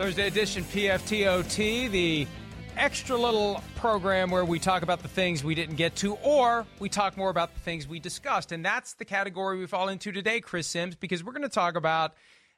[0.00, 2.26] Thursday edition PFTOT, the
[2.78, 6.88] extra little program where we talk about the things we didn't get to, or we
[6.88, 8.50] talk more about the things we discussed.
[8.50, 11.76] And that's the category we fall into today, Chris Sims, because we're going to talk
[11.76, 12.14] about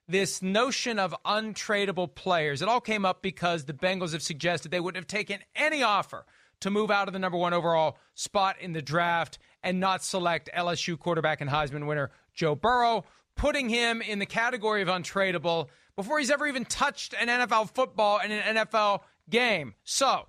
[0.06, 2.62] this notion of untradeable players.
[2.62, 6.24] It all came up because the Bengals have suggested they wouldn't have taken any offer
[6.61, 10.48] to move out of the number one overall spot in the draft and not select
[10.56, 13.05] LSU quarterback and Heisman winner Joe Burrow,
[13.42, 18.20] putting him in the category of untradeable before he's ever even touched an NFL football
[18.22, 19.75] and an NFL game.
[19.83, 20.28] So,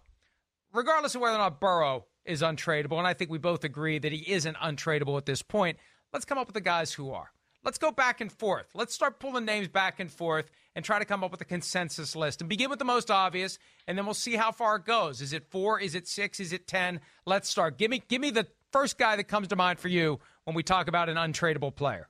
[0.73, 4.11] regardless of whether or not Burrow is untradeable, and I think we both agree that
[4.11, 5.77] he isn't untradeable at this point,
[6.11, 7.31] let's come up with the guys who are.
[7.63, 8.65] Let's go back and forth.
[8.73, 12.15] Let's start pulling names back and forth and try to come up with a consensus
[12.15, 15.21] list and begin with the most obvious, and then we'll see how far it goes.
[15.21, 15.79] Is it four?
[15.79, 16.39] Is it six?
[16.39, 16.99] Is it ten?
[17.27, 17.77] Let's start.
[17.77, 20.63] Give me give me the first guy that comes to mind for you when we
[20.63, 22.07] talk about an untradeable player.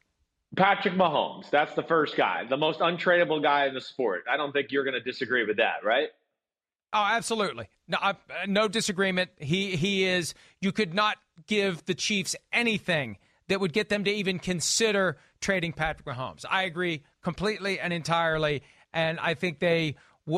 [0.55, 1.49] Patrick Mahomes.
[1.49, 4.25] That's the first guy, the most untradeable guy in the sport.
[4.29, 6.09] I don't think you're going to disagree with that, right?
[6.93, 7.69] Oh, absolutely.
[7.87, 8.15] No, I,
[8.47, 9.31] no disagreement.
[9.37, 10.35] He he is.
[10.61, 15.73] You could not give the Chiefs anything that would get them to even consider trading
[15.73, 16.45] Patrick Mahomes.
[16.47, 18.61] I agree completely and entirely,
[18.93, 19.95] and I think they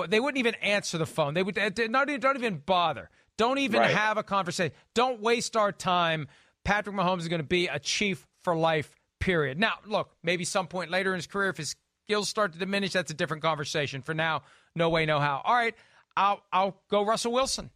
[0.08, 1.34] they wouldn't even answer the phone.
[1.34, 3.10] They would not even, don't even bother.
[3.38, 3.92] Don't even right.
[3.92, 4.74] have a conversation.
[4.94, 6.28] Don't waste our time.
[6.64, 9.60] Patrick Mahomes is going to be a Chief for life period.
[9.60, 12.94] Now, look, maybe some point later in his career, if his skills start to diminish,
[12.94, 14.02] that's a different conversation.
[14.02, 14.44] For now,
[14.76, 15.42] no way, no how.
[15.44, 15.76] All right,
[16.16, 17.70] I'll I'll go Russell Wilson.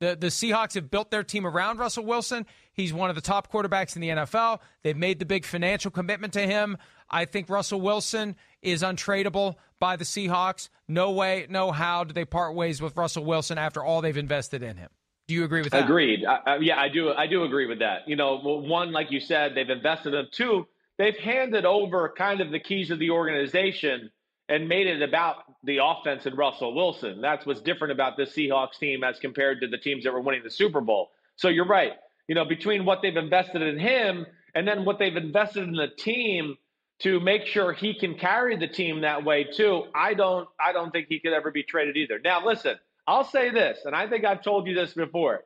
[0.00, 2.46] The the Seahawks have built their team around Russell Wilson.
[2.72, 4.60] He's one of the top quarterbacks in the NFL.
[4.82, 6.78] They've made the big financial commitment to him.
[7.10, 10.68] I think Russell Wilson is untradeable by the Seahawks.
[10.86, 14.62] No way, no how do they part ways with Russell Wilson after all they've invested
[14.62, 14.90] in him.
[15.26, 15.84] Do you agree with that?
[15.84, 16.24] Agreed.
[16.24, 17.12] I, I, yeah, I do.
[17.12, 18.08] I do agree with that.
[18.08, 20.26] You know, one, like you said, they've invested in.
[20.32, 20.66] Two,
[20.98, 24.10] they've handed over kind of the keys of the organization
[24.48, 27.20] and made it about the offense and Russell Wilson.
[27.20, 30.42] That's what's different about this Seahawks team as compared to the teams that were winning
[30.42, 31.10] the Super Bowl.
[31.36, 31.92] So you're right.
[32.28, 35.88] You know, between what they've invested in him and then what they've invested in the
[35.88, 36.56] team
[37.00, 40.90] to make sure he can carry the team that way too, I don't I don't
[40.90, 42.18] think he could ever be traded either.
[42.18, 42.76] Now listen,
[43.06, 45.44] I'll say this, and I think I've told you this before.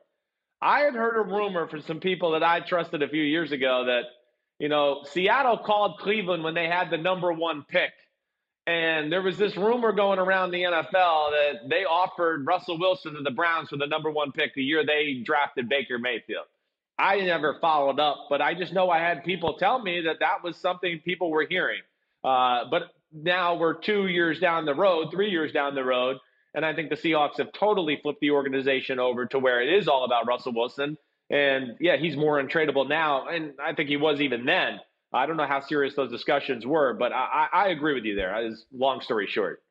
[0.61, 3.85] I had heard a rumor from some people that I trusted a few years ago
[3.85, 4.03] that
[4.59, 7.91] you know, Seattle called Cleveland when they had the number one pick.
[8.65, 13.21] And there was this rumor going around the NFL that they offered Russell Wilson to
[13.21, 16.45] the Browns for the number one pick the year they drafted Baker Mayfield.
[16.97, 20.43] I never followed up, but I just know I had people tell me that that
[20.43, 21.81] was something people were hearing.
[22.23, 26.17] Uh, but now we're two years down the road, three years down the road,
[26.53, 29.87] and I think the Seahawks have totally flipped the organization over to where it is
[29.87, 30.97] all about Russell Wilson.
[31.29, 34.79] And yeah, he's more untradeable now, and I think he was even then.
[35.13, 38.33] I don't know how serious those discussions were, but I, I agree with you there.
[38.33, 39.61] As long story short.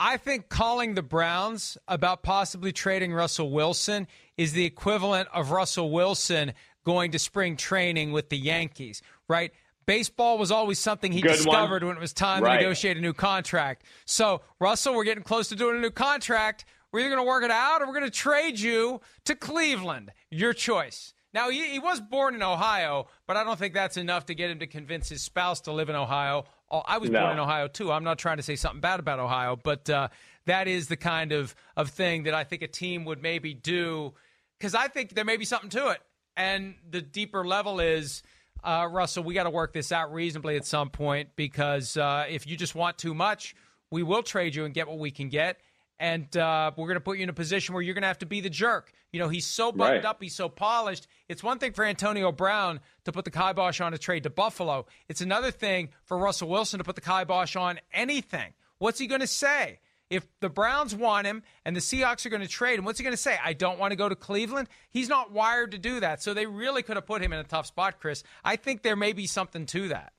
[0.00, 4.06] I think calling the Browns about possibly trading Russell Wilson
[4.36, 6.52] is the equivalent of Russell Wilson
[6.84, 9.52] going to spring training with the Yankees, right?
[9.86, 11.88] Baseball was always something he Good discovered one.
[11.88, 12.58] when it was time right.
[12.58, 13.84] to negotiate a new contract.
[14.04, 16.64] So, Russell, we're getting close to doing a new contract.
[16.92, 20.10] We're either going to work it out or we're going to trade you to Cleveland.
[20.30, 21.12] Your choice.
[21.34, 24.50] Now, he, he, was born in Ohio, but I don't think that's enough to get
[24.50, 26.44] him to convince his spouse to live in Ohio.
[26.70, 27.20] Oh, I was no.
[27.20, 27.92] born in Ohio, too.
[27.92, 30.08] I'm not trying to say something bad about Ohio, but uh,
[30.46, 34.14] that is the kind of, of thing that I think a team would maybe do
[34.58, 36.00] because I think there may be something to it.
[36.36, 38.22] And the deeper level is,
[38.64, 42.46] uh, Russell, we got to work this out reasonably at some point because uh, if
[42.46, 43.54] you just want too much,
[43.90, 45.60] we will trade you and get what we can get
[46.00, 48.18] and uh, we're going to put you in a position where you're going to have
[48.18, 48.92] to be the jerk.
[49.12, 50.10] You know, he's so buttoned right.
[50.10, 51.06] up, he's so polished.
[51.28, 54.86] It's one thing for Antonio Brown to put the kibosh on a trade to Buffalo.
[55.08, 58.52] It's another thing for Russell Wilson to put the kibosh on anything.
[58.78, 59.80] What's he going to say?
[60.10, 63.04] If the Browns want him and the Seahawks are going to trade him, what's he
[63.04, 63.36] going to say?
[63.44, 64.68] I don't want to go to Cleveland.
[64.88, 66.22] He's not wired to do that.
[66.22, 68.22] So they really could have put him in a tough spot, Chris.
[68.42, 70.12] I think there may be something to that.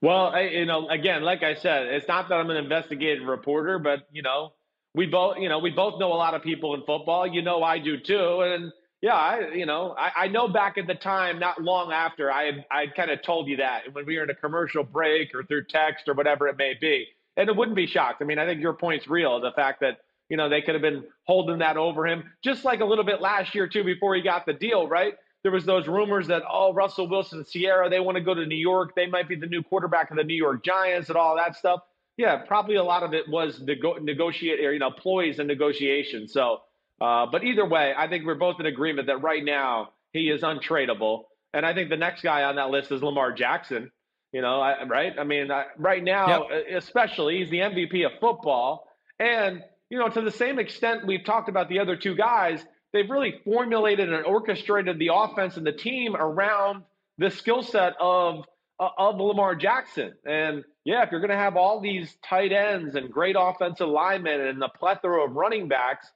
[0.00, 3.78] Well, I, you know, again, like I said, it's not that I'm an investigative reporter,
[3.78, 4.52] but you know,
[4.94, 7.26] we both, you know, we both know a lot of people in football.
[7.26, 8.40] You know, I do too.
[8.42, 8.72] And
[9.02, 12.64] Yeah, I you know I, I know back at the time, not long after, I
[12.70, 15.64] I kind of told you that when we were in a commercial break or through
[15.66, 17.06] text or whatever it may be,
[17.36, 18.20] and it wouldn't be shocked.
[18.20, 19.40] I mean, I think your point's real.
[19.40, 19.98] The fact that
[20.28, 23.20] you know they could have been holding that over him, just like a little bit
[23.22, 25.14] last year too, before he got the deal, right?
[25.42, 28.56] There was those rumors that oh Russell Wilson, Ciara, they want to go to New
[28.56, 28.94] York.
[28.94, 31.80] They might be the new quarterback of the New York Giants and all that stuff.
[32.20, 36.34] Yeah, probably a lot of it was nego- negotiate or you know ploys and negotiations.
[36.34, 36.60] So
[37.00, 40.42] uh, but either way, I think we're both in agreement that right now he is
[40.42, 41.22] untradeable.
[41.54, 43.90] And I think the next guy on that list is Lamar Jackson.
[44.32, 45.14] You know, I, right?
[45.18, 46.66] I mean, I, right now, yep.
[46.76, 48.86] especially, he's the MVP of football.
[49.18, 52.62] And, you know, to the same extent we've talked about the other two guys,
[52.92, 56.84] they've really formulated and orchestrated the offense and the team around
[57.16, 58.44] the skill set of
[58.78, 60.14] uh, of Lamar Jackson.
[60.26, 64.40] And yeah, if you're going to have all these tight ends and great offensive linemen
[64.40, 66.06] and a plethora of running backs,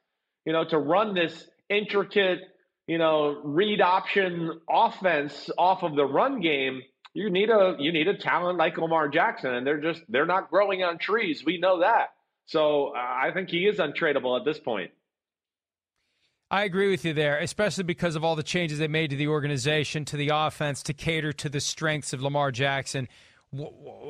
[0.47, 2.41] you know, to run this intricate,
[2.87, 6.83] you know, read option offense off of the run game,
[7.13, 10.51] you need a you need a talent like Lamar Jackson, and they're just they're not
[10.51, 11.45] growing on trees.
[11.45, 12.09] We know that.
[12.47, 14.91] So uh, I think he is untradeable at this point.
[16.51, 19.29] I agree with you there, especially because of all the changes they made to the
[19.29, 23.09] organization, to the offense, to cater to the strengths of Lamar Jackson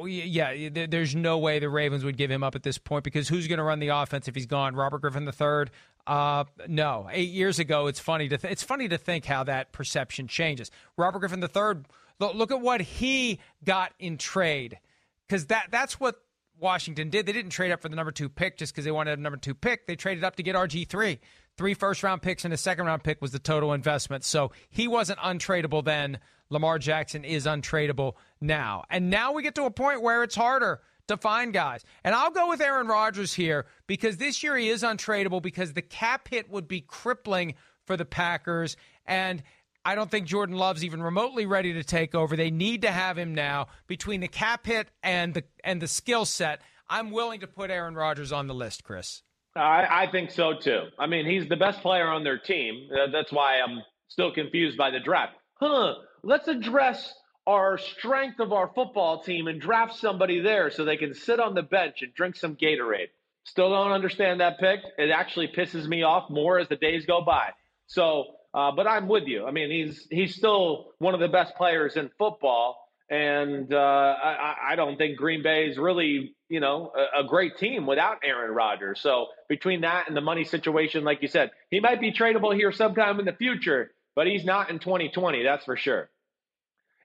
[0.07, 3.47] yeah, there's no way the Ravens would give him up at this point because who's
[3.47, 4.75] going to run the offense if he's gone?
[4.75, 5.67] Robert Griffin III?
[6.07, 7.09] Uh, no.
[7.11, 10.71] Eight years ago, it's funny to th- it's funny to think how that perception changes.
[10.97, 11.83] Robert Griffin III.
[12.21, 14.79] Look at what he got in trade,
[15.27, 16.17] because that that's what
[16.59, 17.27] Washington did.
[17.27, 19.37] They didn't trade up for the number two pick just because they wanted a number
[19.37, 19.87] two pick.
[19.87, 21.19] They traded up to get RG three.
[21.57, 24.25] Three first round picks and a second round pick was the total investment.
[24.25, 26.19] So he wasn't untradeable then.
[26.51, 28.85] Lamar Jackson is untradeable now.
[28.91, 31.85] And now we get to a point where it's harder to find guys.
[32.03, 35.83] And I'll go with Aaron Rodgers here because this year he is untradeable because the
[35.83, 37.55] cap hit would be crippling
[37.87, 38.77] for the Packers.
[39.07, 39.43] And
[39.85, 42.37] I don't think Jordan Love's even remotely ready to take over.
[42.37, 46.25] They need to have him now between the cap hit and the and the skill
[46.25, 46.63] set.
[46.89, 49.23] I'm willing to put Aaron Rodgers on the list, Chris.
[49.57, 50.85] I, I think so too.
[50.99, 52.89] I mean, he's the best player on their team.
[53.13, 55.35] That's why I'm still confused by the draft.
[55.55, 55.95] Huh?
[56.25, 57.13] Let's address
[57.47, 61.55] our strength of our football team and draft somebody there so they can sit on
[61.55, 63.09] the bench and drink some Gatorade.
[63.45, 64.81] Still don't understand that pick.
[64.97, 67.51] It actually pisses me off more as the days go by.
[67.87, 68.25] So,
[68.55, 69.45] uh, but I'm with you.
[69.45, 72.79] I mean, he's he's still one of the best players in football,
[73.11, 77.59] and uh, I, I, don't think Green Bay is really you know a, a great
[77.59, 79.01] team without Aaron Rodgers.
[79.01, 82.73] So between that and the money situation, like you said, he might be tradable here
[82.73, 85.43] sometime in the future, but he's not in 2020.
[85.43, 86.09] That's for sure.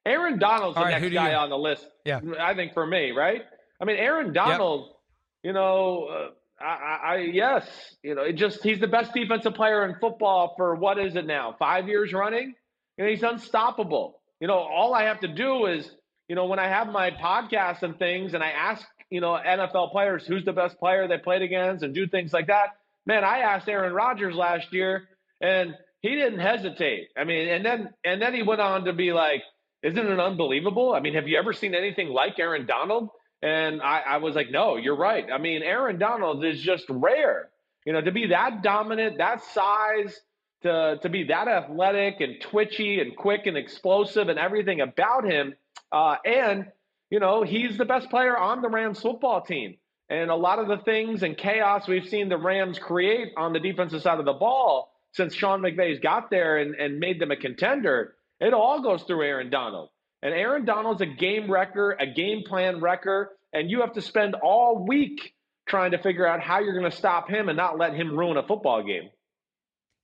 [0.09, 1.37] Aaron Donald's the right, next guy you...
[1.37, 1.85] on the list.
[2.05, 3.43] Yeah, I think for me, right?
[3.79, 4.87] I mean, Aaron Donald.
[4.87, 4.95] Yep.
[5.41, 7.65] You know, uh, I, I yes,
[8.03, 11.25] you know, it just he's the best defensive player in football for what is it
[11.25, 11.55] now?
[11.57, 12.53] Five years running.
[12.97, 14.19] You know, he's unstoppable.
[14.41, 15.89] You know, all I have to do is,
[16.27, 19.91] you know, when I have my podcast and things, and I ask, you know, NFL
[19.91, 22.75] players who's the best player they played against, and do things like that.
[23.05, 25.07] Man, I asked Aaron Rodgers last year,
[25.39, 27.09] and he didn't hesitate.
[27.17, 29.43] I mean, and then and then he went on to be like,
[29.83, 30.93] isn't it unbelievable?
[30.93, 33.09] I mean, have you ever seen anything like Aaron Donald?
[33.41, 35.25] And I, I was like, no, you're right.
[35.31, 37.49] I mean, Aaron Donald is just rare.
[37.85, 40.19] You know, to be that dominant, that size,
[40.63, 45.55] to to be that athletic and twitchy and quick and explosive and everything about him.
[45.91, 46.67] Uh, and
[47.09, 49.77] you know, he's the best player on the Rams football team.
[50.09, 53.59] And a lot of the things and chaos we've seen the Rams create on the
[53.59, 57.35] defensive side of the ball since Sean McVay's got there and, and made them a
[57.35, 59.89] contender it all goes through Aaron Donald.
[60.21, 64.35] And Aaron Donald's a game wrecker, a game plan wrecker, and you have to spend
[64.35, 65.33] all week
[65.67, 68.37] trying to figure out how you're going to stop him and not let him ruin
[68.37, 69.09] a football game.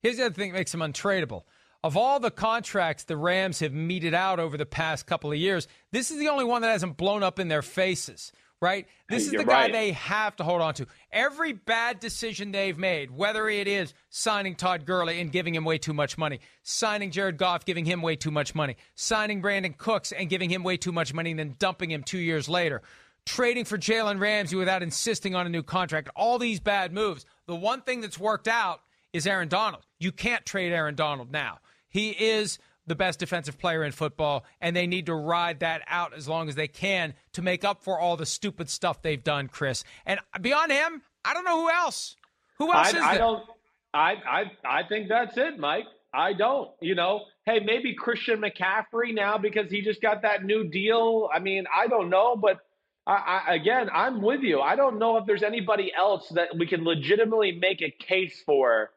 [0.02, 1.42] Here's the other thing that makes him untradeable.
[1.84, 5.68] Of all the contracts the Rams have meted out over the past couple of years,
[5.92, 8.86] this is the only one that hasn't blown up in their faces right?
[9.08, 9.72] This is the guy right.
[9.72, 10.86] they have to hold on to.
[11.12, 15.78] Every bad decision they've made, whether it is signing Todd Gurley and giving him way
[15.78, 20.12] too much money, signing Jared Goff, giving him way too much money, signing Brandin Cooks
[20.12, 22.82] and giving him way too much money and then dumping him two years later,
[23.26, 27.26] trading for Jalen Ramsey without insisting on a new contract, all these bad moves.
[27.46, 28.80] The one thing that's worked out
[29.12, 29.84] is Aaron Donald.
[29.98, 31.58] You can't trade Aaron Donald now.
[31.88, 36.14] He is the best defensive player in football, and they need to ride that out
[36.14, 39.48] as long as they can to make up for all the stupid stuff they've done,
[39.48, 39.84] Chris.
[40.04, 42.16] And beyond him, I don't know who else.
[42.58, 43.18] Who else I, is I there?
[43.18, 43.44] don't.
[43.92, 45.86] I, I I think that's it, Mike.
[46.12, 46.70] I don't.
[46.80, 51.28] You know, hey, maybe Christian McCaffrey now because he just got that new deal.
[51.32, 52.60] I mean, I don't know, but
[53.06, 54.60] I, I, again, I'm with you.
[54.60, 58.90] I don't know if there's anybody else that we can legitimately make a case for,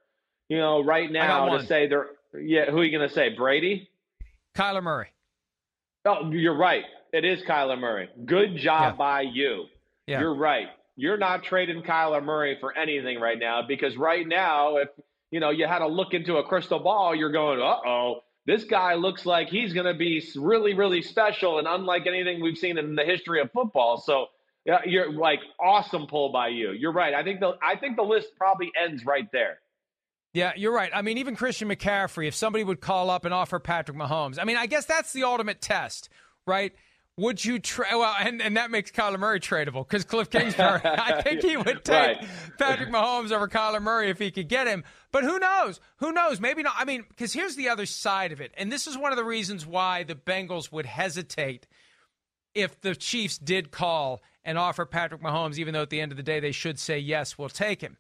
[0.48, 3.30] you know, right now to say they're Yeah, who are you going to say?
[3.30, 3.90] Brady?
[4.56, 5.08] Kyler Murray.
[6.06, 6.84] Oh, you're right.
[7.12, 8.10] It is Kyler Murray.
[8.26, 8.98] Good job yeah.
[8.98, 9.66] by you.
[10.08, 10.22] Yeah.
[10.22, 10.68] You're right.
[10.96, 14.90] You're not trading Kyler Murray for anything right now because right now, if
[15.32, 18.64] you know you had to look into a crystal ball, you're going, uh oh, this
[18.64, 22.78] guy looks like he's going to be really, really special and unlike anything we've seen
[22.78, 24.02] in the history of football.
[24.02, 24.28] So
[24.66, 26.72] yeah, you're like awesome pull by you.
[26.72, 27.14] You're right.
[27.14, 29.60] I think the I think the list probably ends right there.
[30.40, 30.90] Yeah, you're right.
[30.94, 34.46] I mean, even Christian McCaffrey, if somebody would call up and offer Patrick Mahomes, I
[34.46, 36.08] mean, I guess that's the ultimate test,
[36.48, 36.74] right?
[37.18, 37.90] Would you trade?
[37.92, 41.84] Well, and, and that makes Kyler Murray tradable because Cliff Kingsbury, I think he would
[41.84, 42.28] take right.
[42.58, 44.86] Patrick Mahomes over Kyler Murray if he could get him.
[45.12, 45.82] But who knows?
[45.98, 46.40] Who knows?
[46.40, 46.76] Maybe not.
[46.78, 48.54] I mean, because here's the other side of it.
[48.56, 51.68] And this is one of the reasons why the Bengals would hesitate
[52.56, 56.18] if the Chiefs did call and offer Patrick Mahomes, even though at the end of
[56.18, 57.98] the day they should say, yes, we'll take him.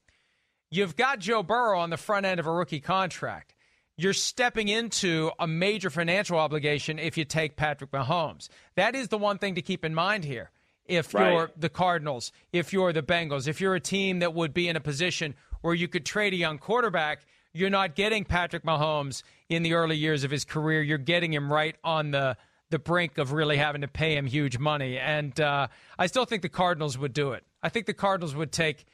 [0.71, 3.55] You've got Joe Burrow on the front end of a rookie contract.
[3.97, 8.47] You're stepping into a major financial obligation if you take Patrick Mahomes.
[8.75, 10.51] That is the one thing to keep in mind here.
[10.85, 11.33] If right.
[11.33, 14.75] you're the Cardinals, if you're the Bengals, if you're a team that would be in
[14.75, 19.63] a position where you could trade a young quarterback, you're not getting Patrick Mahomes in
[19.63, 20.81] the early years of his career.
[20.81, 22.37] You're getting him right on the
[22.69, 24.97] the brink of really having to pay him huge money.
[24.99, 27.43] And uh, I still think the Cardinals would do it.
[27.63, 28.85] I think the Cardinals would take.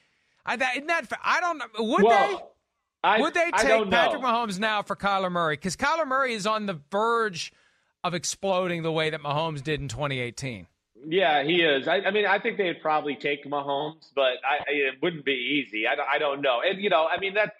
[0.46, 1.12] I, that, isn't that?
[1.24, 1.62] I don't.
[1.80, 2.44] Would well, they?
[3.04, 5.56] I, would they take Patrick Mahomes now for Kyler Murray?
[5.56, 7.52] Because Kyler Murray is on the verge
[8.04, 10.68] of exploding the way that Mahomes did in 2018.
[11.08, 11.88] Yeah, he is.
[11.88, 15.84] I, I, mean, I think they'd probably take Mahomes, but I, it wouldn't be easy.
[15.88, 16.62] I, I don't know.
[16.68, 17.54] And you know, I mean that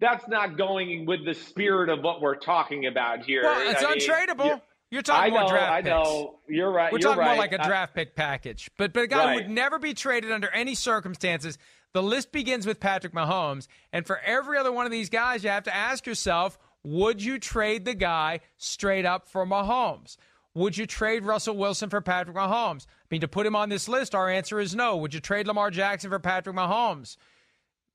[0.00, 3.42] that's not going with the spirit of what we're talking about here.
[3.42, 4.50] Well, it's I untradeable.
[4.50, 6.38] Mean, You're talking I know, about draft I know.
[6.48, 6.92] You're right.
[6.92, 7.28] We're You're talking right.
[7.28, 8.70] more like a draft pick package.
[8.76, 9.34] But but a guy right.
[9.36, 11.56] would never be traded under any circumstances.
[11.94, 15.50] The list begins with Patrick Mahomes, and for every other one of these guys, you
[15.50, 20.16] have to ask yourself, would you trade the guy straight up for Mahomes?
[20.54, 22.86] Would you trade Russell Wilson for Patrick Mahomes?
[22.86, 24.96] I mean, to put him on this list, our answer is no.
[24.96, 27.16] Would you trade Lamar Jackson for Patrick Mahomes?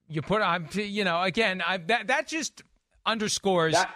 [0.07, 2.63] You put, I'm, you know, again, I, that that just
[3.05, 3.93] underscores that,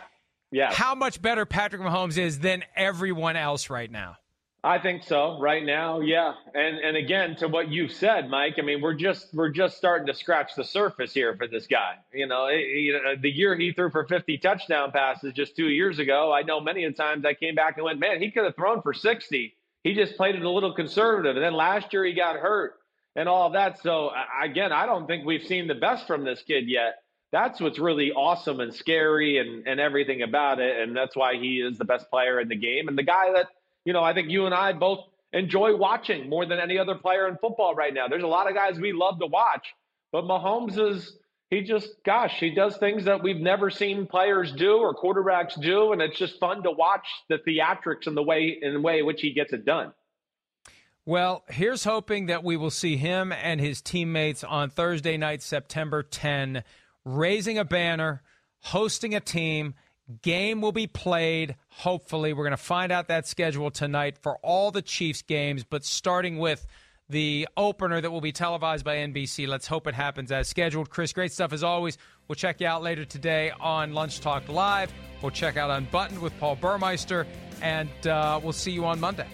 [0.52, 0.72] yeah.
[0.74, 4.18] how much better Patrick Mahomes is than everyone else right now.
[4.66, 5.38] I think so.
[5.42, 6.34] Right now, yeah.
[6.54, 8.56] And and again, to what you've said, Mike.
[8.58, 11.96] I mean, we're just we're just starting to scratch the surface here for this guy.
[12.14, 15.68] You know, it, you know, the year he threw for 50 touchdown passes just two
[15.68, 16.32] years ago.
[16.32, 18.56] I know many of the times I came back and went, man, he could have
[18.56, 19.54] thrown for 60.
[19.84, 21.36] He just played it a little conservative.
[21.36, 22.76] And then last year he got hurt
[23.18, 23.82] and all that.
[23.82, 27.04] So again, I don't think we've seen the best from this kid yet.
[27.34, 30.80] That's what's really awesome and scary and and everything about it.
[30.80, 33.48] And that's why he is the best player in the game and the guy that
[33.86, 35.00] you know, I think you and I both
[35.32, 38.08] enjoy watching more than any other player in football right now.
[38.08, 39.66] There's a lot of guys we love to watch,
[40.12, 41.18] but Mahomes is
[41.50, 45.92] he just gosh, he does things that we've never seen players do or quarterbacks do,
[45.92, 49.06] and it's just fun to watch the theatrics and the way in the way in
[49.06, 49.94] which he gets it done.
[51.06, 56.02] Well, here's hoping that we will see him and his teammates on Thursday night, September
[56.02, 56.64] 10,
[57.04, 58.22] raising a banner,
[58.60, 59.74] hosting a team,
[60.22, 61.56] Game will be played.
[61.70, 65.86] Hopefully, we're going to find out that schedule tonight for all the Chiefs games, but
[65.86, 66.66] starting with
[67.10, 69.48] the opener that will be televised by NBC.
[69.48, 70.90] Let's hope it happens as scheduled.
[70.90, 71.98] Chris, great stuff as always.
[72.28, 74.92] We'll check you out later today on Lunch Talk Live.
[75.22, 77.26] We'll check out Unbuttoned with Paul Burmeister,
[77.62, 79.28] and uh, we'll see you on Monday.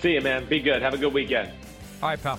[0.00, 0.46] See you, man.
[0.46, 0.82] Be good.
[0.82, 1.50] Have a good weekend.
[2.02, 2.38] All right, pal.